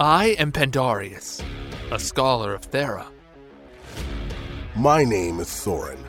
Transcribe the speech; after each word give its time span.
I 0.00 0.30
am 0.40 0.50
Pandarius, 0.50 1.40
a 1.92 2.00
scholar 2.00 2.52
of 2.52 2.68
Thera. 2.68 3.06
My 4.74 5.04
name 5.04 5.38
is 5.38 5.46
Thorin. 5.46 6.00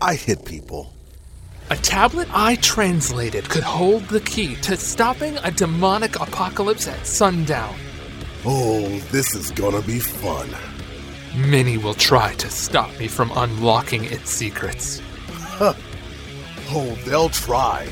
I 0.00 0.14
hit 0.14 0.42
people. 0.46 0.94
A 1.68 1.76
tablet 1.76 2.28
I 2.32 2.54
translated 2.56 3.46
could 3.50 3.62
hold 3.62 4.04
the 4.04 4.22
key 4.22 4.54
to 4.62 4.78
stopping 4.78 5.36
a 5.44 5.50
demonic 5.50 6.18
apocalypse 6.18 6.88
at 6.88 7.06
sundown. 7.06 7.76
Oh, 8.46 8.88
this 9.10 9.34
is 9.34 9.50
gonna 9.50 9.82
be 9.82 9.98
fun. 9.98 10.48
Many 11.36 11.76
will 11.76 11.92
try 11.92 12.32
to 12.36 12.48
stop 12.48 12.98
me 12.98 13.06
from 13.06 13.32
unlocking 13.36 14.04
its 14.04 14.30
secrets. 14.30 15.02
Oh, 15.60 16.98
they'll 17.04 17.28
try. 17.28 17.86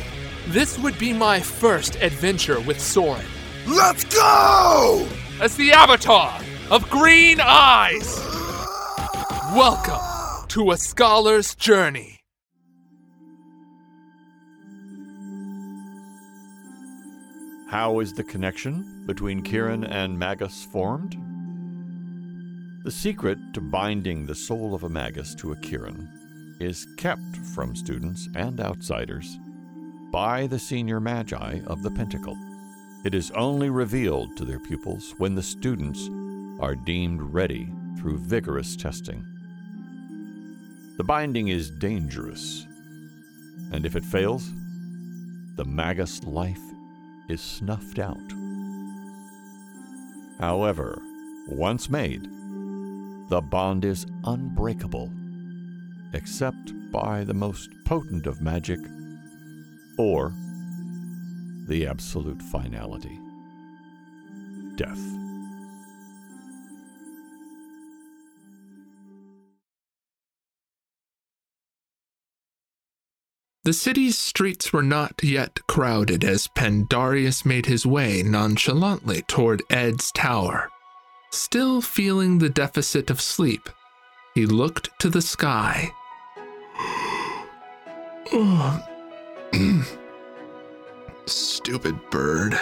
This 0.48 0.78
would 0.78 0.98
be 0.98 1.12
my 1.12 1.38
first 1.38 1.96
adventure 1.96 2.60
with 2.60 2.80
Soren 2.80 3.26
Let's 3.66 4.04
go! 4.04 5.08
as 5.40 5.56
the 5.56 5.72
avatar 5.72 6.40
of 6.70 6.88
Green 6.88 7.38
Eyes. 7.40 8.18
Welcome 9.54 10.48
to 10.48 10.70
a 10.70 10.76
scholar's 10.76 11.54
journey. 11.54 12.20
How 17.68 17.98
is 18.00 18.12
the 18.12 18.22
connection 18.22 19.04
between 19.06 19.42
Kirin 19.42 19.86
and 19.90 20.18
Magus 20.18 20.64
formed? 20.64 21.16
The 22.84 22.90
secret 22.90 23.38
to 23.54 23.60
binding 23.60 24.26
the 24.26 24.34
soul 24.34 24.74
of 24.74 24.84
a 24.84 24.88
Magus 24.88 25.34
to 25.36 25.52
a 25.52 25.56
Kirin 25.56 26.08
is 26.60 26.86
kept 26.96 27.36
from 27.54 27.74
students 27.74 28.28
and 28.36 28.60
outsiders 28.60 29.38
by 30.12 30.46
the 30.46 30.58
senior 30.58 31.00
magi 31.00 31.60
of 31.66 31.82
the 31.82 31.90
Pentacle. 31.90 32.36
It 33.04 33.14
is 33.14 33.30
only 33.32 33.68
revealed 33.68 34.34
to 34.38 34.46
their 34.46 34.58
pupils 34.58 35.14
when 35.18 35.34
the 35.34 35.42
students 35.42 36.08
are 36.58 36.74
deemed 36.74 37.20
ready 37.20 37.70
through 37.98 38.16
vigorous 38.16 38.76
testing. 38.76 39.22
The 40.96 41.04
binding 41.04 41.48
is 41.48 41.70
dangerous, 41.70 42.66
and 43.72 43.84
if 43.84 43.94
it 43.94 44.06
fails, 44.06 44.50
the 45.56 45.66
Magus 45.66 46.24
life 46.24 46.62
is 47.28 47.42
snuffed 47.42 47.98
out. 47.98 48.32
However, 50.40 51.02
once 51.46 51.90
made, 51.90 52.24
the 53.28 53.42
bond 53.42 53.84
is 53.84 54.06
unbreakable, 54.24 55.10
except 56.14 56.72
by 56.90 57.22
the 57.22 57.34
most 57.34 57.68
potent 57.84 58.26
of 58.26 58.40
magic 58.40 58.80
or 59.98 60.32
the 61.66 61.86
absolute 61.86 62.42
finality 62.42 63.18
death. 64.76 65.00
The 73.64 73.72
city's 73.72 74.18
streets 74.18 74.72
were 74.74 74.82
not 74.82 75.22
yet 75.22 75.58
crowded 75.66 76.22
as 76.22 76.48
Pandarius 76.48 77.46
made 77.46 77.64
his 77.64 77.86
way 77.86 78.22
nonchalantly 78.22 79.22
toward 79.22 79.62
Ed's 79.70 80.12
tower. 80.12 80.68
Still 81.30 81.80
feeling 81.80 82.38
the 82.38 82.50
deficit 82.50 83.08
of 83.08 83.22
sleep, 83.22 83.70
he 84.34 84.44
looked 84.44 84.90
to 84.98 85.08
the 85.08 85.22
sky. 85.22 85.92
Stupid 91.26 91.98
bird. 92.10 92.58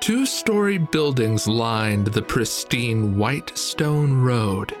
Two 0.00 0.24
story 0.24 0.78
buildings 0.78 1.46
lined 1.46 2.06
the 2.06 2.22
pristine 2.22 3.18
white 3.18 3.56
stone 3.56 4.22
road. 4.22 4.74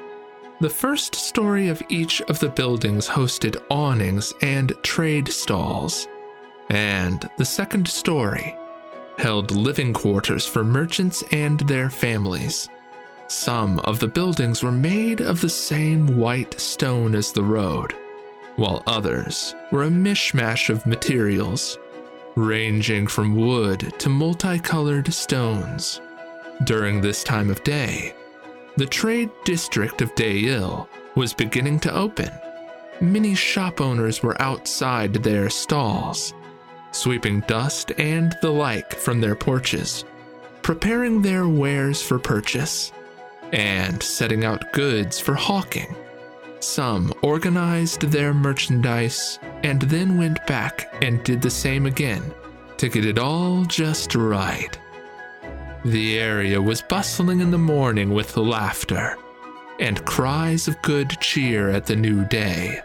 The 0.62 0.70
first 0.70 1.14
story 1.14 1.68
of 1.68 1.82
each 1.90 2.22
of 2.22 2.38
the 2.38 2.48
buildings 2.48 3.06
hosted 3.06 3.62
awnings 3.68 4.32
and 4.40 4.72
trade 4.82 5.28
stalls, 5.28 6.08
and 6.70 7.28
the 7.36 7.44
second 7.44 7.86
story 7.86 8.56
held 9.18 9.50
living 9.50 9.92
quarters 9.92 10.46
for 10.46 10.64
merchants 10.64 11.22
and 11.32 11.60
their 11.60 11.90
families. 11.90 12.70
Some 13.28 13.78
of 13.80 14.00
the 14.00 14.08
buildings 14.08 14.62
were 14.62 14.72
made 14.72 15.20
of 15.20 15.42
the 15.42 15.50
same 15.50 16.16
white 16.16 16.58
stone 16.58 17.14
as 17.14 17.30
the 17.30 17.42
road, 17.42 17.94
while 18.56 18.82
others 18.86 19.54
were 19.70 19.82
a 19.82 19.90
mishmash 19.90 20.70
of 20.70 20.86
materials, 20.86 21.78
ranging 22.36 23.06
from 23.06 23.34
wood 23.34 23.92
to 23.98 24.08
multicolored 24.08 25.12
stones. 25.12 26.00
During 26.64 27.00
this 27.00 27.24
time 27.24 27.50
of 27.50 27.64
day, 27.64 28.14
the 28.76 28.86
trade 28.86 29.30
district 29.44 30.02
of 30.02 30.14
Dail 30.14 30.88
was 31.14 31.32
beginning 31.32 31.80
to 31.80 31.94
open. 31.94 32.30
Many 33.00 33.34
shop 33.34 33.80
owners 33.80 34.22
were 34.22 34.40
outside 34.40 35.14
their 35.14 35.50
stalls, 35.50 36.34
sweeping 36.92 37.40
dust 37.40 37.92
and 37.98 38.36
the 38.42 38.50
like 38.50 38.94
from 38.94 39.20
their 39.20 39.34
porches, 39.34 40.04
preparing 40.62 41.22
their 41.22 41.48
wares 41.48 42.02
for 42.02 42.18
purchase, 42.18 42.92
and 43.52 44.02
setting 44.02 44.44
out 44.44 44.72
goods 44.72 45.18
for 45.18 45.34
hawking. 45.34 45.96
Some 46.60 47.12
organized 47.22 48.02
their 48.02 48.34
merchandise 48.34 49.38
and 49.62 49.82
then 49.82 50.18
went 50.18 50.44
back 50.46 50.92
and 51.02 51.22
did 51.24 51.42
the 51.42 51.50
same 51.50 51.86
again 51.86 52.22
to 52.78 52.88
get 52.88 53.04
it 53.04 53.18
all 53.18 53.64
just 53.64 54.14
right. 54.14 54.78
The 55.84 56.18
area 56.18 56.60
was 56.60 56.82
bustling 56.82 57.40
in 57.40 57.50
the 57.50 57.58
morning 57.58 58.12
with 58.12 58.36
laughter 58.36 59.16
and 59.78 60.04
cries 60.04 60.68
of 60.68 60.80
good 60.82 61.10
cheer 61.20 61.70
at 61.70 61.86
the 61.86 61.96
new 61.96 62.24
day. 62.26 62.80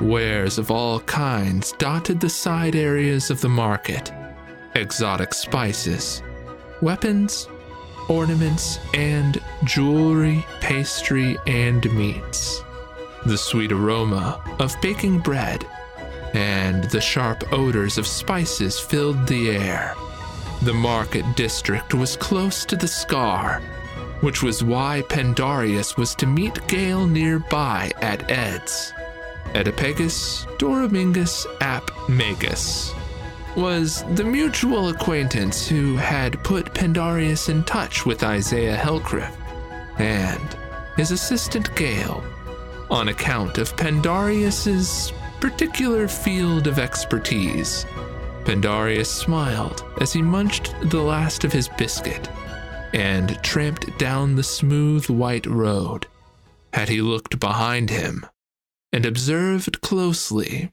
Wares 0.00 0.58
of 0.58 0.70
all 0.70 1.00
kinds 1.00 1.72
dotted 1.78 2.20
the 2.20 2.28
side 2.28 2.74
areas 2.74 3.30
of 3.30 3.40
the 3.40 3.48
market 3.48 4.12
exotic 4.74 5.32
spices, 5.32 6.20
weapons, 6.82 7.48
ornaments, 8.08 8.80
and 8.92 9.40
jewelry, 9.62 10.44
pastry, 10.60 11.36
and 11.46 11.84
meats. 11.94 12.62
The 13.26 13.38
sweet 13.38 13.70
aroma 13.70 14.42
of 14.58 14.74
baking 14.80 15.20
bread 15.20 15.64
and 16.34 16.84
the 16.84 17.00
sharp 17.00 17.52
odors 17.52 17.96
of 17.96 18.06
spices 18.06 18.78
filled 18.78 19.26
the 19.26 19.50
air. 19.50 19.94
The 20.62 20.74
market 20.74 21.24
district 21.36 21.94
was 21.94 22.16
close 22.16 22.64
to 22.66 22.76
the 22.76 22.88
scar, 22.88 23.60
which 24.20 24.42
was 24.42 24.64
why 24.64 25.02
Pandarius 25.08 25.96
was 25.96 26.14
to 26.16 26.26
meet 26.26 26.66
Gale 26.66 27.06
nearby 27.06 27.92
at 28.02 28.30
Ed's. 28.30 28.92
Oedipegus 29.54 30.46
Doramingus 30.58 31.46
ap 31.60 31.90
Magus 32.08 32.92
was 33.56 34.02
the 34.14 34.24
mutual 34.24 34.88
acquaintance 34.88 35.68
who 35.68 35.96
had 35.96 36.42
put 36.42 36.74
Pandarius 36.74 37.48
in 37.48 37.62
touch 37.62 38.04
with 38.04 38.24
Isaiah 38.24 38.76
Hellcriff 38.76 39.32
and 40.00 40.56
his 40.96 41.12
assistant 41.12 41.72
Gale 41.76 42.24
on 42.90 43.08
account 43.08 43.58
of 43.58 43.76
Pandarius's 43.76 45.12
particular 45.44 46.08
field 46.08 46.66
of 46.66 46.78
expertise. 46.78 47.84
Pandarius 48.46 49.08
smiled 49.08 49.84
as 50.00 50.10
he 50.10 50.22
munched 50.22 50.74
the 50.84 51.02
last 51.02 51.44
of 51.44 51.52
his 51.52 51.68
biscuit 51.76 52.30
and 52.94 53.38
tramped 53.42 53.98
down 53.98 54.36
the 54.36 54.42
smooth 54.42 55.04
white 55.10 55.44
road. 55.44 56.06
Had 56.72 56.88
he 56.88 57.02
looked 57.02 57.40
behind 57.40 57.90
him 57.90 58.24
and 58.90 59.04
observed 59.04 59.82
closely, 59.82 60.72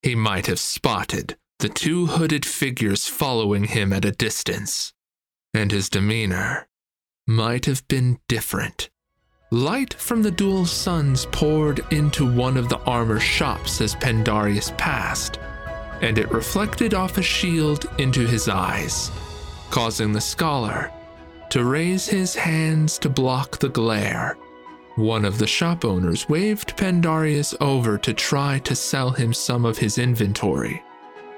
he 0.00 0.14
might 0.14 0.46
have 0.46 0.60
spotted 0.60 1.36
the 1.58 1.68
two 1.68 2.06
hooded 2.06 2.46
figures 2.46 3.08
following 3.08 3.64
him 3.64 3.92
at 3.92 4.04
a 4.04 4.12
distance, 4.12 4.92
and 5.52 5.72
his 5.72 5.88
demeanor 5.88 6.68
might 7.26 7.66
have 7.66 7.84
been 7.88 8.20
different. 8.28 8.90
Light 9.50 9.94
from 9.94 10.22
the 10.22 10.30
dual 10.30 10.66
suns 10.66 11.26
poured 11.26 11.84
into 11.92 12.30
one 12.30 12.56
of 12.56 12.68
the 12.68 12.80
armor 12.80 13.20
shops 13.20 13.80
as 13.80 13.94
Pandarius 13.94 14.76
passed, 14.78 15.38
and 16.00 16.18
it 16.18 16.32
reflected 16.32 16.94
off 16.94 17.18
a 17.18 17.22
shield 17.22 17.86
into 17.98 18.26
his 18.26 18.48
eyes, 18.48 19.10
causing 19.70 20.12
the 20.12 20.20
scholar 20.20 20.90
to 21.50 21.64
raise 21.64 22.06
his 22.06 22.34
hands 22.34 22.98
to 22.98 23.08
block 23.08 23.58
the 23.58 23.68
glare. 23.68 24.36
One 24.96 25.24
of 25.24 25.38
the 25.38 25.46
shop 25.46 25.84
owners 25.84 26.28
waved 26.28 26.76
Pandarius 26.76 27.54
over 27.60 27.98
to 27.98 28.14
try 28.14 28.58
to 28.60 28.74
sell 28.74 29.10
him 29.10 29.32
some 29.32 29.64
of 29.64 29.78
his 29.78 29.98
inventory, 29.98 30.82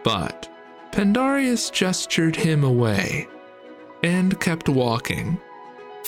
but 0.05 0.49
Pandarius 0.93 1.71
gestured 1.71 2.37
him 2.37 2.65
away 2.65 3.29
and 4.03 4.41
kept 4.41 4.69
walking. 4.69 5.39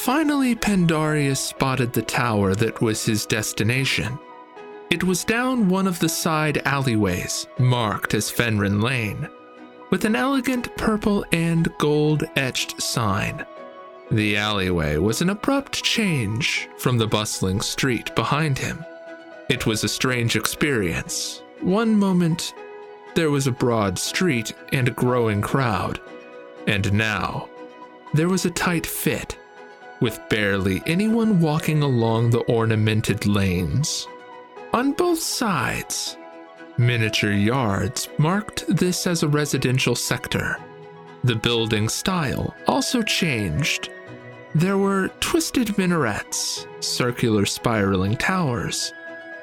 Finally, 0.03 0.55
Pandarius 0.55 1.39
spotted 1.39 1.93
the 1.93 2.00
tower 2.00 2.55
that 2.55 2.81
was 2.81 3.05
his 3.05 3.27
destination. 3.27 4.17
It 4.91 5.03
was 5.03 5.25
down 5.25 5.69
one 5.69 5.87
of 5.87 5.99
the 5.99 6.09
side 6.09 6.62
alleyways, 6.65 7.47
marked 7.59 8.15
as 8.15 8.31
Fenrin 8.31 8.81
Lane, 8.81 9.29
with 9.91 10.05
an 10.05 10.15
elegant 10.15 10.75
purple 10.77 11.27
and 11.33 11.69
gold 11.79 12.25
etched 12.37 12.81
sign. 12.81 13.45
The 14.11 14.37
alleyway 14.37 14.97
was 14.99 15.21
an 15.21 15.31
abrupt 15.31 15.83
change 15.83 16.69
from 16.79 16.97
the 16.97 17.09
bustling 17.09 17.61
street 17.61 18.15
behind 18.15 18.56
him. 18.56 18.85
It 19.50 19.67
was 19.67 19.83
a 19.83 19.89
strange 19.89 20.37
experience. 20.37 21.43
One 21.61 21.99
moment, 21.99 22.55
there 23.15 23.31
was 23.31 23.49
a 23.49 23.53
broad 23.53 23.99
street 23.99 24.55
and 24.73 24.89
a 24.89 24.93
growing 24.93 25.43
crowd, 25.43 26.00
and 26.69 26.91
now, 26.93 27.49
there 28.15 28.29
was 28.29 28.47
a 28.47 28.50
tight 28.50 28.87
fit, 28.87 29.37
with 30.00 30.21
barely 30.29 30.83
anyone 30.87 31.41
walking 31.41 31.83
along 31.83 32.31
the 32.31 32.41
ornamented 32.41 33.27
lanes. 33.27 34.06
On 34.73 34.93
both 34.93 35.19
sides, 35.19 36.17
miniature 36.77 37.33
yards 37.33 38.09
marked 38.19 38.65
this 38.69 39.06
as 39.06 39.23
a 39.23 39.29
residential 39.29 39.95
sector. 39.95 40.56
The 41.25 41.35
building 41.35 41.89
style 41.89 42.55
also 42.67 43.03
changed. 43.03 43.91
There 44.55 44.79
were 44.79 45.09
twisted 45.21 45.77
minarets, 45.77 46.67
circular 46.81 47.45
spiraling 47.45 48.17
towers, 48.17 48.93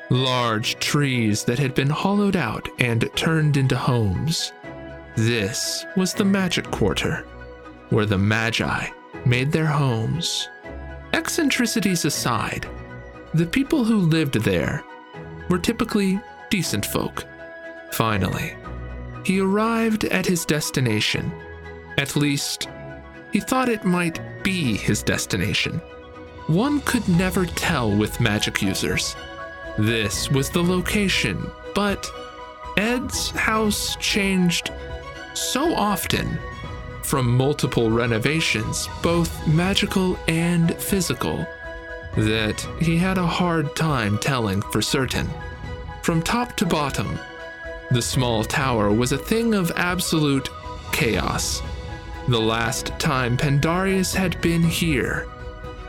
large 0.10 0.80
trees 0.80 1.44
that 1.44 1.60
had 1.60 1.76
been 1.76 1.90
hollowed 1.90 2.36
out 2.36 2.70
and 2.80 3.10
turned 3.16 3.58
into 3.58 3.76
homes. 3.76 4.54
This 5.16 5.86
was 5.96 6.14
the 6.14 6.26
Magic 6.26 6.66
Quarter, 6.72 7.26
where 7.90 8.06
the 8.06 8.18
Magi 8.18 8.88
made 9.26 9.52
their 9.52 9.66
homes. 9.66 10.50
Eccentricities 11.14 12.06
aside, 12.06 12.68
the 13.34 13.46
people 13.46 13.84
who 13.84 13.98
lived 13.98 14.36
there 14.36 14.84
were 15.50 15.60
typically 15.60 16.20
decent 16.50 16.86
folk. 16.86 17.26
Finally, 17.92 18.56
he 19.24 19.40
arrived 19.40 20.06
at 20.06 20.26
his 20.26 20.46
destination. 20.46 21.32
At 21.98 22.16
least, 22.16 22.68
he 23.32 23.40
thought 23.40 23.70
it 23.70 23.84
might 23.84 24.20
be 24.44 24.78
his 24.78 25.02
destination. 25.02 25.80
One 26.48 26.82
could 26.82 27.08
never 27.10 27.46
tell 27.46 27.96
with 27.96 28.20
magic 28.20 28.62
users. 28.62 29.16
This 29.78 30.30
was 30.30 30.50
the 30.50 30.64
location, 30.64 31.50
but 31.74 32.10
Ed's 32.78 33.32
house 33.32 33.96
changed 33.98 34.72
so 35.34 35.74
often 35.74 36.38
from 37.06 37.38
multiple 37.38 37.92
renovations, 37.92 38.90
both 39.04 39.48
magical 39.48 40.18
and 40.28 40.76
physical, 40.76 41.46
that 42.18 42.60
he 42.82 42.98
had 42.98 43.18
a 43.18 43.26
hard 43.26 43.76
time 43.76 44.18
telling 44.18 44.62
for 44.64 44.82
certain. 44.82 45.30
From 46.02 46.22
top 46.22 46.56
to 46.58 46.66
bottom, 46.66 47.20
the 47.92 48.02
small 48.02 48.44
tower 48.44 48.92
was 48.92 49.12
a 49.12 49.18
thing 49.18 49.54
of 49.54 49.72
absolute 49.76 50.50
chaos. 50.92 51.62
The 52.28 52.42
last 52.42 52.88
time 52.98 53.38
Pandarius 53.38 54.16
had 54.16 54.42
been 54.42 54.64
here, 54.64 55.28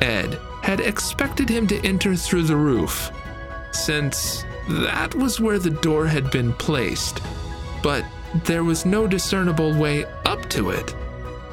Ed 0.01 0.39
had 0.63 0.81
expected 0.81 1.49
him 1.49 1.67
to 1.69 1.87
enter 1.87 2.15
through 2.15 2.43
the 2.43 2.57
roof, 2.57 3.11
since 3.73 4.45
that 4.69 5.15
was 5.15 5.41
where 5.41 5.59
the 5.59 5.71
door 5.71 6.07
had 6.07 6.31
been 6.31 6.53
placed, 6.53 7.23
but 7.83 8.05
there 8.45 8.65
was 8.65 8.85
no 8.85 9.07
discernible 9.07 9.73
way 9.73 10.05
up 10.25 10.47
to 10.51 10.71
it. 10.71 10.95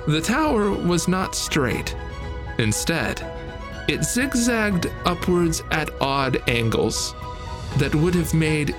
The 0.07 0.21
tower 0.21 0.71
was 0.71 1.07
not 1.07 1.33
straight. 1.33 1.95
Instead, 2.57 3.25
it 3.87 4.03
zigzagged 4.03 4.91
upwards 5.05 5.63
at 5.71 5.89
odd 6.01 6.41
angles 6.49 7.13
that 7.77 7.95
would 7.95 8.13
have 8.15 8.33
made 8.33 8.75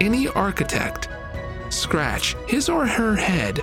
any 0.00 0.28
architect 0.28 1.08
scratch 1.70 2.34
his 2.46 2.68
or 2.68 2.86
her 2.86 3.14
head 3.14 3.60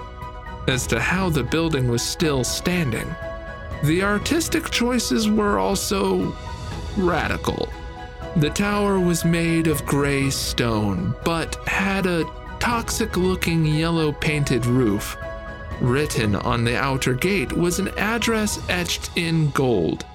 as 0.67 0.87
to 0.87 0.99
how 0.99 1.29
the 1.29 1.43
building 1.43 1.89
was 1.89 2.01
still 2.01 2.43
standing. 2.43 3.13
The 3.83 4.03
artistic 4.03 4.69
choices 4.69 5.29
were 5.29 5.59
also 5.59 6.35
radical. 6.97 7.67
The 8.37 8.49
tower 8.49 8.99
was 8.99 9.25
made 9.25 9.67
of 9.67 9.85
gray 9.85 10.29
stone, 10.29 11.13
but 11.25 11.55
had 11.67 12.05
a 12.05 12.23
toxic 12.59 13.17
looking 13.17 13.65
yellow 13.65 14.13
painted 14.13 14.65
roof 14.65 15.17
Written 15.81 16.35
on 16.35 16.63
the 16.63 16.77
outer 16.77 17.13
gate 17.13 17.51
was 17.51 17.79
an 17.79 17.89
address 17.97 18.59
etched 18.69 19.09
in 19.15 19.49
gold 19.51 20.05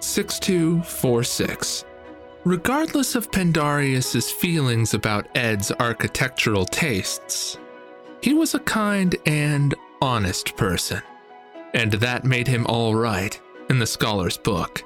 6246. 0.00 1.84
Regardless 2.44 3.14
of 3.14 3.30
Pandarius's 3.30 4.30
feelings 4.30 4.94
about 4.94 5.26
Ed's 5.34 5.72
architectural 5.80 6.64
tastes, 6.64 7.58
he 8.22 8.34
was 8.34 8.54
a 8.54 8.60
kind 8.60 9.16
and 9.26 9.74
honest 10.00 10.56
person, 10.56 11.02
and 11.74 11.92
that 11.92 12.24
made 12.24 12.46
him 12.46 12.66
all 12.66 12.94
right 12.94 13.40
in 13.68 13.78
the 13.78 13.86
scholar's 13.86 14.36
book. 14.36 14.84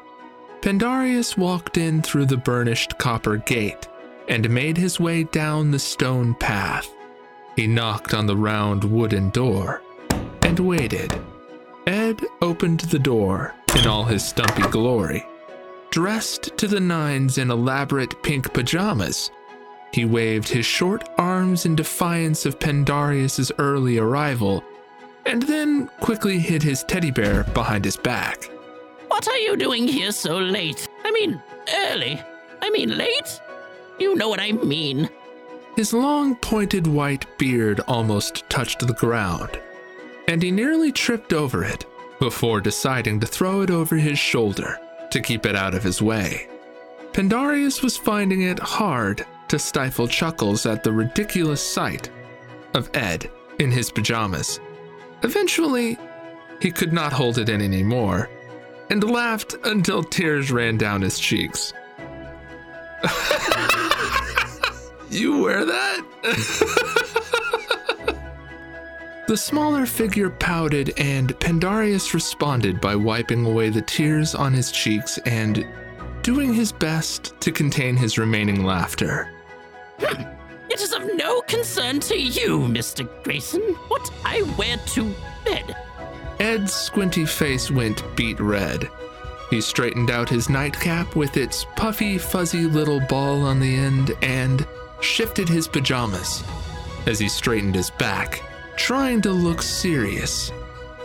Pandarius 0.63 1.37
walked 1.37 1.77
in 1.77 2.03
through 2.03 2.27
the 2.27 2.37
burnished 2.37 2.97
copper 2.99 3.37
gate 3.37 3.89
and 4.29 4.49
made 4.49 4.77
his 4.77 5.01
way 5.01 5.25
down 5.25 5.71
the 5.71 5.79
stone 5.79 6.35
path. 6.35 6.89
He 7.57 7.67
knocked 7.67 8.15
on 8.15 8.27
the 8.27 8.37
round 8.37 8.85
wooden 8.85 9.31
door 9.31 9.83
and 10.51 10.59
waited. 10.59 11.17
Ed 11.87 12.21
opened 12.43 12.81
the 12.81 12.99
door 12.99 13.55
in 13.79 13.87
all 13.87 14.03
his 14.03 14.25
stumpy 14.25 14.63
glory. 14.63 15.25
Dressed 15.91 16.57
to 16.59 16.67
the 16.67 16.81
nines 16.81 17.39
in 17.39 17.53
elaborate 17.53 18.21
pink 18.25 18.53
pajamas, 18.53 19.31
he 19.93 20.05
waved 20.05 20.49
his 20.49 20.67
short 20.67 21.09
arms 21.19 21.67
in 21.67 21.77
defiance 21.77 22.47
of 22.47 22.59
Pandarius's 22.59 23.53
early 23.59 23.99
arrival, 23.99 24.65
and 25.25 25.41
then 25.45 25.89
quickly 26.01 26.41
hid 26.41 26.65
his 26.65 26.83
teddy 26.83 27.13
bear 27.13 27.45
behind 27.55 27.85
his 27.85 27.97
back. 27.97 28.51
What 29.07 29.29
are 29.29 29.39
you 29.39 29.57
doing 29.57 29.87
here 29.87 30.11
so 30.11 30.37
late? 30.37 30.89
I 31.05 31.13
mean, 31.13 31.41
early. 31.87 32.21
I 32.61 32.71
mean, 32.71 32.99
late? 32.99 33.41
You 34.01 34.17
know 34.17 34.29
what 34.29 34.41
I 34.41 34.51
mean. 34.51 35.09
His 35.77 35.93
long, 35.93 36.35
pointed 36.35 36.89
white 36.89 37.25
beard 37.39 37.79
almost 37.87 38.49
touched 38.51 38.85
the 38.85 38.95
ground 38.95 39.61
and 40.29 40.43
he 40.43 40.51
nearly 40.51 40.93
tripped 40.93 41.33
over 41.33 41.65
it 41.65 41.87
before 42.19 42.61
deciding 42.61 43.21
to 43.21 43.27
throw 43.27 43.63
it 43.63 43.71
over 43.71 43.97
his 43.97 44.19
shoulder 44.19 44.79
to 45.11 45.21
keep 45.21 45.47
it 45.47 45.57
out 45.57 45.75
of 45.75 45.83
his 45.83 46.01
way. 46.01 46.49
Pandarius 47.13 47.83
was 47.83 47.97
finding 47.97 48.43
it 48.43 48.59
hard 48.59 49.27
to 49.49 49.59
stifle 49.59 50.07
chuckles 50.07 50.65
at 50.67 50.85
the 50.85 50.93
ridiculous 50.93 51.61
sight 51.61 52.11
of 52.75 52.89
Ed 52.95 53.29
in 53.59 53.71
his 53.71 53.91
pajamas. 53.91 54.61
Eventually, 55.23 55.99
he 56.61 56.71
could 56.71 56.93
not 56.93 57.13
hold 57.13 57.39
it 57.39 57.49
in 57.49 57.61
anymore 57.61 58.31
and 58.91 59.03
laughed 59.03 59.57
until 59.65 60.03
tears 60.03 60.53
ran 60.53 60.77
down 60.77 61.03
his 61.03 61.19
cheeks. 61.19 61.73
you 65.11 65.43
wear 65.43 65.65
that? 65.65 67.17
The 69.31 69.37
smaller 69.37 69.87
figure 69.87 70.29
pouted, 70.29 70.93
and 70.99 71.39
Pandarius 71.39 72.15
responded 72.15 72.81
by 72.81 72.97
wiping 72.97 73.47
away 73.47 73.71
the 73.71 73.81
tears 73.81 74.35
on 74.35 74.53
his 74.53 74.73
cheeks 74.73 75.19
and 75.19 75.65
doing 76.23 76.53
his 76.53 76.73
best 76.73 77.41
to 77.41 77.53
contain 77.53 77.97
his 77.97 78.19
remaining 78.19 78.65
laughter. 78.65 79.31
It 80.69 80.81
is 80.81 80.93
of 80.93 81.15
no 81.15 81.43
concern 81.43 82.01
to 82.01 82.19
you, 82.19 82.59
Mr. 82.59 83.09
Grayson, 83.23 83.61
what 83.87 84.11
I 84.25 84.43
wear 84.59 84.79
to 84.79 85.15
bed. 85.45 85.77
Ed's 86.41 86.75
squinty 86.75 87.25
face 87.25 87.71
went 87.71 88.03
beet 88.17 88.41
red. 88.41 88.91
He 89.49 89.61
straightened 89.61 90.11
out 90.11 90.29
his 90.29 90.49
nightcap 90.49 91.15
with 91.15 91.37
its 91.37 91.67
puffy, 91.77 92.19
fuzzy 92.19 92.65
little 92.65 92.99
ball 92.99 93.43
on 93.43 93.61
the 93.61 93.77
end 93.77 94.11
and 94.23 94.67
shifted 95.01 95.49
his 95.49 95.69
pajamas. 95.69 96.43
As 97.07 97.21
he 97.21 97.29
straightened 97.29 97.77
his 97.77 97.91
back, 97.91 98.43
trying 98.81 99.21
to 99.21 99.31
look 99.31 99.61
serious. 99.61 100.51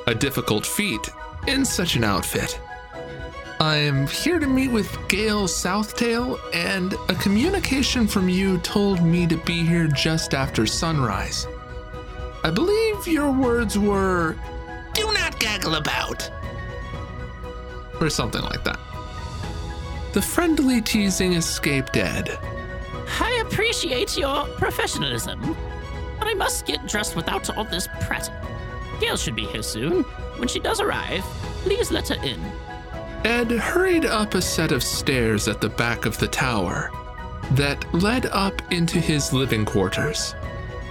A 0.08 0.16
difficult 0.16 0.66
feat 0.66 1.10
in 1.46 1.66
such 1.66 1.98
an 1.98 2.06
outfit. 2.06 2.58
I 3.60 3.76
am 3.76 4.08
here 4.08 4.40
to 4.40 4.48
meet 4.48 4.70
with 4.70 4.98
Gail 5.10 5.46
Southtail, 5.46 6.40
and 6.54 6.94
a 7.10 7.16
communication 7.16 8.08
from 8.08 8.30
you 8.30 8.60
told 8.60 9.04
me 9.04 9.28
to 9.28 9.36
be 9.40 9.64
here 9.64 9.88
just 9.88 10.34
after 10.34 10.66
sunrise. 10.66 11.48
I 12.46 12.50
believe 12.50 13.08
your 13.08 13.30
words 13.30 13.78
were, 13.78 14.38
Do 14.94 15.12
not 15.12 15.38
gaggle 15.38 15.76
about. 15.76 16.32
Or 18.00 18.10
something 18.10 18.42
like 18.42 18.64
that. 18.64 18.80
The 20.14 20.22
friendly 20.22 20.82
teasing 20.82 21.34
escaped 21.34 21.98
Ed. 21.98 22.40
I 23.20 23.44
appreciate 23.46 24.18
your 24.18 24.46
professionalism 24.58 25.58
must 26.38 26.66
get 26.66 26.88
dressed 26.88 27.16
without 27.16 27.50
all 27.56 27.66
this 27.66 27.88
prattling. 28.02 28.38
Gail 29.00 29.18
should 29.18 29.36
be 29.36 29.46
here 29.46 29.64
soon. 29.64 30.04
When 30.38 30.48
she 30.48 30.60
does 30.60 30.80
arrive, 30.80 31.24
please 31.64 31.92
let 31.92 32.10
her 32.10 32.24
in. 32.24 32.40
Ed 33.26 33.52
hurried 33.52 34.06
up 34.06 34.36
a 34.36 34.42
set 34.42 34.72
of 34.72 34.84
stairs 34.84 35.48
at 35.48 35.60
the 35.60 35.70
back 35.70 36.06
of 36.06 36.18
the 36.18 36.28
tower 36.28 36.92
that 37.52 37.92
led 37.94 38.28
up 38.28 38.62
into 38.72 39.00
his 39.00 39.34
living 39.34 39.66
quarters. 39.66 40.36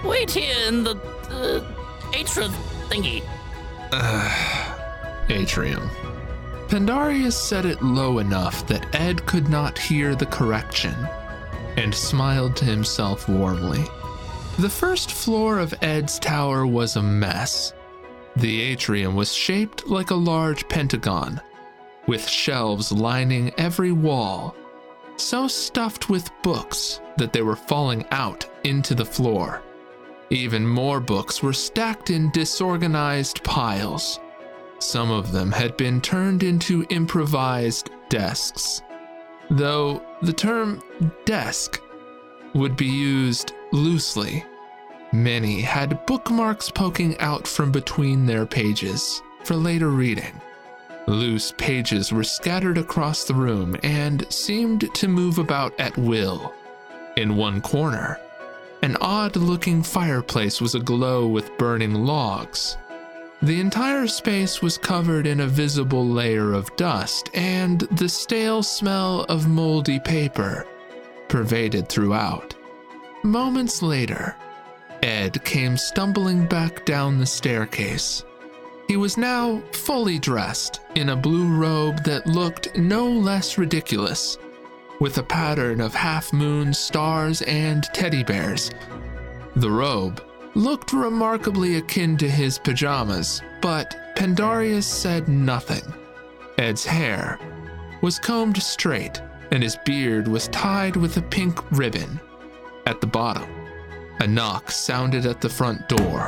Wait 0.03 0.31
here 0.31 0.67
in 0.67 0.83
the 0.83 0.95
uh, 1.29 1.63
atrium 2.13 2.51
thingy. 2.89 3.23
Uh, 3.91 5.25
atrium. 5.29 5.89
Pandarius 6.67 7.33
said 7.33 7.65
it 7.65 7.81
low 7.81 8.19
enough 8.19 8.67
that 8.67 8.93
Ed 8.93 9.25
could 9.25 9.49
not 9.49 9.77
hear 9.77 10.15
the 10.15 10.25
correction, 10.25 10.95
and 11.77 11.93
smiled 11.93 12.55
to 12.57 12.65
himself 12.65 13.29
warmly. 13.29 13.85
The 14.57 14.69
first 14.69 15.11
floor 15.11 15.59
of 15.59 15.73
Ed's 15.81 16.17
tower 16.17 16.65
was 16.65 16.95
a 16.95 17.03
mess. 17.03 17.73
The 18.37 18.61
atrium 18.61 19.13
was 19.13 19.33
shaped 19.33 19.85
like 19.85 20.11
a 20.11 20.15
large 20.15 20.69
pentagon, 20.69 21.41
with 22.07 22.25
shelves 22.25 22.89
lining 22.89 23.51
every 23.57 23.91
wall, 23.91 24.55
so 25.17 25.49
stuffed 25.49 26.09
with 26.09 26.31
books 26.41 27.01
that 27.17 27.33
they 27.33 27.41
were 27.41 27.57
falling 27.57 28.05
out 28.11 28.49
into 28.63 28.95
the 28.95 29.03
floor. 29.03 29.61
Even 30.29 30.65
more 30.65 31.01
books 31.01 31.43
were 31.43 31.53
stacked 31.53 32.09
in 32.09 32.31
disorganized 32.31 33.43
piles. 33.43 34.21
Some 34.79 35.11
of 35.11 35.33
them 35.33 35.51
had 35.51 35.75
been 35.75 35.99
turned 35.99 36.43
into 36.43 36.85
improvised 36.89 37.89
desks, 38.07 38.81
though 39.49 40.01
the 40.21 40.33
term 40.33 40.81
desk 41.25 41.81
would 42.53 42.77
be 42.77 42.85
used 42.85 43.51
loosely. 43.75 44.43
Many 45.11 45.61
had 45.61 46.05
bookmarks 46.05 46.71
poking 46.71 47.17
out 47.19 47.47
from 47.47 47.71
between 47.71 48.25
their 48.25 48.45
pages 48.45 49.21
for 49.43 49.55
later 49.55 49.89
reading. 49.89 50.41
Loose 51.07 51.53
pages 51.57 52.11
were 52.11 52.23
scattered 52.23 52.79
across 52.79 53.25
the 53.25 53.35
room 53.35 53.75
and 53.83 54.25
seemed 54.33 54.93
to 54.95 55.07
move 55.07 55.37
about 55.37 55.79
at 55.79 55.95
will. 55.97 56.53
In 57.15 57.37
one 57.37 57.61
corner, 57.61 58.19
an 58.81 58.97
odd 59.01 59.35
looking 59.35 59.83
fireplace 59.83 60.59
was 60.59 60.73
aglow 60.73 61.27
with 61.27 61.55
burning 61.57 61.93
logs. 61.93 62.77
The 63.41 63.59
entire 63.59 64.07
space 64.07 64.61
was 64.61 64.77
covered 64.77 65.27
in 65.27 65.41
a 65.41 65.47
visible 65.47 66.07
layer 66.07 66.53
of 66.53 66.75
dust, 66.75 67.29
and 67.33 67.81
the 67.81 68.09
stale 68.09 68.63
smell 68.63 69.21
of 69.29 69.47
moldy 69.47 69.99
paper 69.99 70.65
pervaded 71.27 71.87
throughout. 71.87 72.54
Moments 73.25 73.81
later, 73.81 74.35
Ed 75.01 75.43
came 75.43 75.77
stumbling 75.77 76.45
back 76.45 76.85
down 76.85 77.17
the 77.17 77.25
staircase. 77.25 78.23
He 78.87 78.97
was 78.97 79.17
now 79.17 79.63
fully 79.71 80.19
dressed 80.19 80.81
in 80.93 81.09
a 81.09 81.15
blue 81.15 81.47
robe 81.47 82.03
that 82.03 82.27
looked 82.27 82.77
no 82.77 83.07
less 83.07 83.57
ridiculous, 83.57 84.37
with 84.99 85.17
a 85.17 85.23
pattern 85.23 85.81
of 85.81 85.95
half 85.95 86.33
moons, 86.33 86.77
stars 86.77 87.41
and 87.41 87.85
teddy 87.95 88.23
bears. 88.23 88.69
The 89.55 89.71
robe 89.71 90.23
looked 90.53 90.93
remarkably 90.93 91.77
akin 91.77 92.17
to 92.17 92.29
his 92.29 92.59
pajamas, 92.59 93.41
but 93.59 94.13
Pandarius 94.15 94.85
said 94.85 95.27
nothing. 95.27 95.91
Ed's 96.59 96.85
hair 96.85 97.39
was 98.03 98.19
combed 98.19 98.61
straight, 98.61 99.19
and 99.49 99.63
his 99.63 99.79
beard 99.83 100.27
was 100.27 100.47
tied 100.49 100.95
with 100.95 101.17
a 101.17 101.23
pink 101.23 101.59
ribbon. 101.71 102.19
At 102.85 103.01
the 103.01 103.07
bottom, 103.07 103.49
a 104.19 104.27
knock 104.27 104.71
sounded 104.71 105.25
at 105.25 105.41
the 105.41 105.49
front 105.49 105.89
door. 105.89 106.27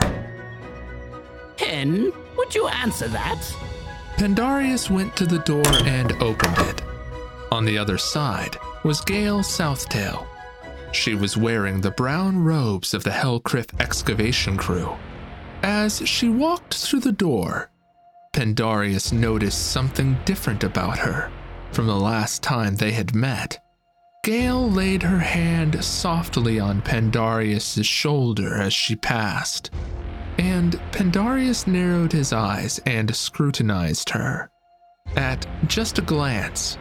Pen, 1.57 2.11
would 2.35 2.55
you 2.55 2.67
answer 2.67 3.07
that? 3.09 3.41
Pandarius 4.17 4.89
went 4.89 5.15
to 5.17 5.25
the 5.25 5.39
door 5.39 5.67
and 5.85 6.11
opened 6.13 6.57
it. 6.57 6.81
On 7.51 7.63
the 7.63 7.77
other 7.77 7.97
side 7.97 8.57
was 8.83 9.01
Gail 9.01 9.43
Southtail. 9.43 10.27
She 10.91 11.13
was 11.13 11.37
wearing 11.37 11.81
the 11.81 11.91
brown 11.91 12.43
robes 12.43 12.93
of 12.93 13.03
the 13.03 13.11
Hellcriff 13.11 13.79
excavation 13.79 14.57
crew. 14.57 14.95
As 15.61 16.07
she 16.07 16.29
walked 16.29 16.75
through 16.75 17.01
the 17.01 17.11
door, 17.11 17.69
Pandarius 18.33 19.11
noticed 19.11 19.71
something 19.71 20.17
different 20.25 20.63
about 20.63 20.97
her 20.99 21.31
from 21.71 21.87
the 21.87 21.95
last 21.95 22.41
time 22.41 22.75
they 22.75 22.91
had 22.91 23.13
met. 23.13 23.59
Gail 24.24 24.69
laid 24.69 25.03
her 25.03 25.19
hand 25.19 25.83
softly 25.83 26.59
on 26.59 26.81
Pandarius's 26.81 27.88
shoulder 27.88 28.55
as 28.55 28.74
she 28.74 28.95
passed, 28.95 29.71
and 30.38 30.74
Pandarius 30.91 31.65
narrowed 31.65 32.12
his 32.12 32.33
eyes 32.33 32.79
and 32.86 33.15
scrutinized 33.15 34.09
her. 34.09 34.50
At 35.15 35.47
just 35.67 35.97
a 35.97 36.01
glance, 36.01 36.77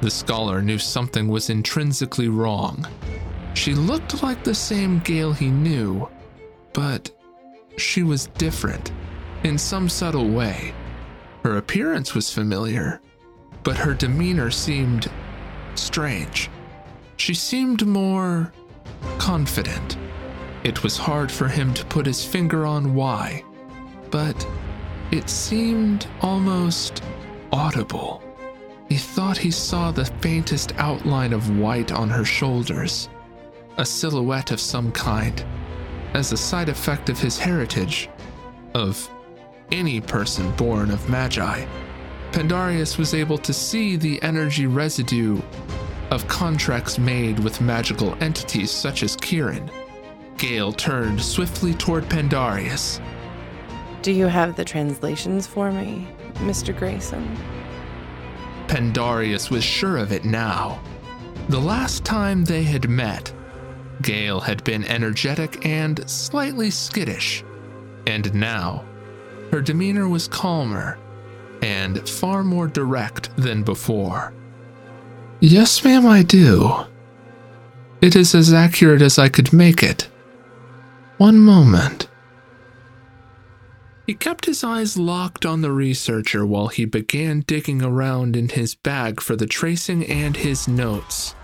the 0.00 0.10
scholar 0.10 0.62
knew 0.62 0.78
something 0.78 1.28
was 1.28 1.50
intrinsically 1.50 2.28
wrong. 2.28 2.86
She 3.54 3.74
looked 3.74 4.22
like 4.22 4.42
the 4.42 4.54
same 4.54 4.98
Gail 5.00 5.32
he 5.32 5.50
knew, 5.50 6.08
but 6.72 7.10
she 7.76 8.02
was 8.02 8.26
different 8.38 8.92
in 9.44 9.58
some 9.58 9.88
subtle 9.88 10.28
way. 10.28 10.74
Her 11.44 11.56
appearance 11.56 12.14
was 12.14 12.32
familiar, 12.32 13.00
but 13.62 13.76
her 13.76 13.94
demeanor 13.94 14.50
seemed 14.50 15.10
strange. 15.74 16.50
She 17.20 17.34
seemed 17.34 17.86
more 17.86 18.50
confident. 19.18 19.98
It 20.64 20.82
was 20.82 20.96
hard 20.96 21.30
for 21.30 21.48
him 21.48 21.74
to 21.74 21.84
put 21.84 22.06
his 22.06 22.24
finger 22.24 22.64
on 22.64 22.94
why, 22.94 23.44
but 24.10 24.48
it 25.10 25.28
seemed 25.28 26.06
almost 26.22 27.04
audible. 27.52 28.22
He 28.88 28.96
thought 28.96 29.36
he 29.36 29.50
saw 29.50 29.90
the 29.90 30.06
faintest 30.06 30.72
outline 30.78 31.34
of 31.34 31.58
white 31.58 31.92
on 31.92 32.08
her 32.08 32.24
shoulders, 32.24 33.10
a 33.76 33.84
silhouette 33.84 34.50
of 34.50 34.58
some 34.58 34.90
kind, 34.90 35.44
as 36.14 36.32
a 36.32 36.38
side 36.38 36.70
effect 36.70 37.10
of 37.10 37.20
his 37.20 37.38
heritage, 37.38 38.08
of 38.72 39.10
any 39.70 40.00
person 40.00 40.50
born 40.52 40.90
of 40.90 41.06
Magi. 41.10 41.66
Pandarius 42.32 42.96
was 42.96 43.12
able 43.12 43.36
to 43.36 43.52
see 43.52 43.96
the 43.96 44.22
energy 44.22 44.66
residue 44.66 45.38
of 46.10 46.26
contracts 46.28 46.98
made 46.98 47.38
with 47.38 47.60
magical 47.60 48.16
entities 48.22 48.70
such 48.70 49.02
as 49.02 49.16
Kirin. 49.16 49.70
Gale 50.36 50.72
turned 50.72 51.20
swiftly 51.20 51.74
toward 51.74 52.04
Pandarius. 52.04 53.00
Do 54.02 54.12
you 54.12 54.26
have 54.26 54.56
the 54.56 54.64
translations 54.64 55.46
for 55.46 55.70
me, 55.70 56.08
Mr. 56.36 56.76
Grayson? 56.76 57.36
Pandarius 58.66 59.50
was 59.50 59.62
sure 59.62 59.98
of 59.98 60.12
it 60.12 60.24
now. 60.24 60.80
The 61.48 61.60
last 61.60 62.04
time 62.04 62.44
they 62.44 62.62
had 62.62 62.88
met, 62.88 63.32
Gale 64.02 64.40
had 64.40 64.64
been 64.64 64.84
energetic 64.84 65.66
and 65.66 66.08
slightly 66.08 66.70
skittish, 66.70 67.44
and 68.06 68.32
now 68.32 68.84
her 69.50 69.60
demeanor 69.60 70.08
was 70.08 70.28
calmer 70.28 70.98
and 71.62 72.08
far 72.08 72.42
more 72.42 72.68
direct 72.68 73.36
than 73.36 73.62
before. 73.62 74.32
Yes, 75.40 75.82
ma'am, 75.84 76.06
I 76.06 76.22
do. 76.22 76.84
It 78.02 78.14
is 78.14 78.34
as 78.34 78.52
accurate 78.52 79.00
as 79.00 79.18
I 79.18 79.28
could 79.28 79.52
make 79.52 79.82
it. 79.82 80.08
One 81.16 81.38
moment. 81.38 82.08
He 84.06 84.14
kept 84.14 84.46
his 84.46 84.64
eyes 84.64 84.98
locked 84.98 85.46
on 85.46 85.60
the 85.60 85.72
researcher 85.72 86.44
while 86.44 86.68
he 86.68 86.84
began 86.84 87.40
digging 87.46 87.82
around 87.82 88.36
in 88.36 88.50
his 88.50 88.74
bag 88.74 89.20
for 89.20 89.36
the 89.36 89.46
tracing 89.46 90.04
and 90.06 90.36
his 90.36 90.66
notes. 90.66 91.34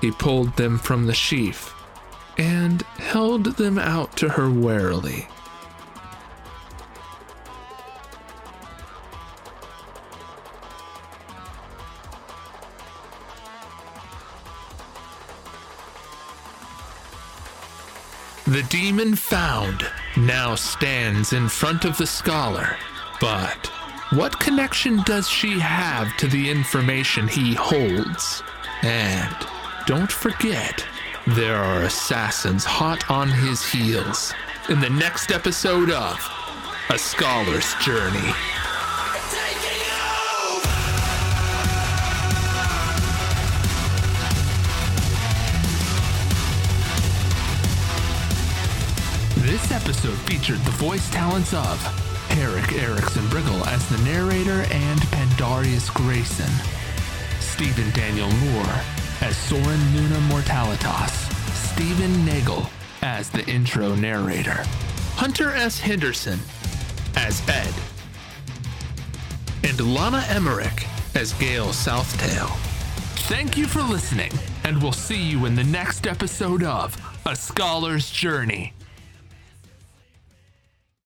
He 0.00 0.10
pulled 0.10 0.56
them 0.56 0.78
from 0.78 1.06
the 1.06 1.14
sheaf 1.14 1.74
and 2.38 2.82
held 2.98 3.56
them 3.56 3.78
out 3.78 4.16
to 4.18 4.28
her 4.28 4.50
warily. 4.50 5.26
The 18.52 18.62
demon 18.64 19.16
found 19.16 19.86
now 20.14 20.56
stands 20.56 21.32
in 21.32 21.48
front 21.48 21.86
of 21.86 21.96
the 21.96 22.06
scholar. 22.06 22.76
But 23.18 23.68
what 24.10 24.38
connection 24.40 25.02
does 25.04 25.26
she 25.26 25.58
have 25.58 26.14
to 26.18 26.26
the 26.26 26.50
information 26.50 27.26
he 27.26 27.54
holds? 27.54 28.42
And 28.82 29.34
don't 29.86 30.12
forget, 30.12 30.84
there 31.28 31.56
are 31.56 31.84
assassins 31.84 32.66
hot 32.66 33.10
on 33.10 33.30
his 33.30 33.64
heels 33.64 34.34
in 34.68 34.80
the 34.80 34.90
next 34.90 35.32
episode 35.32 35.88
of 35.88 36.20
A 36.90 36.98
Scholar's 36.98 37.74
Journey. 37.76 38.34
Episode 49.82 50.16
featured 50.30 50.58
the 50.60 50.70
voice 50.72 51.10
talents 51.10 51.52
of 51.52 51.82
Herrick 52.28 52.72
Erickson 52.72 53.24
Briggle 53.24 53.66
as 53.66 53.88
the 53.88 53.98
narrator 54.04 54.64
and 54.72 55.00
Pandarius 55.10 55.92
Grayson, 55.92 56.50
Stephen 57.40 57.90
Daniel 57.90 58.30
Moore 58.30 58.80
as 59.22 59.36
Soren 59.36 59.96
Luna 59.96 60.18
Mortalitas, 60.28 61.10
Stephen 61.52 62.24
Nagel 62.24 62.70
as 63.02 63.28
the 63.30 63.44
intro 63.46 63.96
narrator, 63.96 64.62
Hunter 65.14 65.50
S. 65.50 65.80
Henderson 65.80 66.38
as 67.16 67.42
Ed, 67.48 67.74
and 69.64 69.94
Lana 69.94 70.24
Emmerich 70.28 70.86
as 71.16 71.32
Gale 71.32 71.72
Southtail. 71.72 72.46
Thank 73.26 73.56
you 73.56 73.66
for 73.66 73.82
listening, 73.82 74.30
and 74.62 74.80
we'll 74.80 74.92
see 74.92 75.20
you 75.20 75.44
in 75.46 75.56
the 75.56 75.64
next 75.64 76.06
episode 76.06 76.62
of 76.62 76.96
A 77.26 77.34
Scholar's 77.34 78.08
Journey. 78.10 78.74